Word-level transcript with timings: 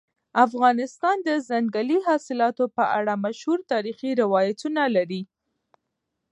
افغانستان 0.45 1.17
د 1.27 1.29
ځنګلي 1.49 1.97
حاصلاتو 2.07 2.63
په 2.75 2.83
اړه 2.97 3.13
مشهور 3.25 3.59
تاریخي 3.71 4.09
روایتونه 4.21 4.81
لري. 4.95 5.21